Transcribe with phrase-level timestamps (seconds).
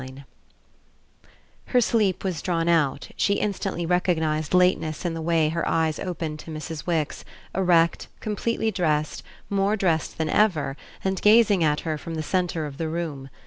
[0.01, 0.23] XXIX
[1.65, 6.39] Her sleep was drawn out, she instantly recognised lateness in the way her eyes opened
[6.39, 6.87] to Mrs.
[6.87, 12.65] Wix, erect, completely dressed, more dressed than ever, and gazing at her from the centre
[12.65, 13.29] of the room.